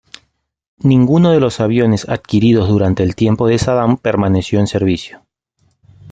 Ninguno 0.81 1.31
de 1.31 1.39
los 1.39 1.59
aviones 1.59 2.09
adquiridos 2.09 2.67
durante 2.69 3.03
el 3.03 3.13
tiempo 3.13 3.45
de 3.47 3.59
Saddam 3.59 3.97
permaneció 3.97 4.59
en 4.59 4.65
servicio. 4.65 5.27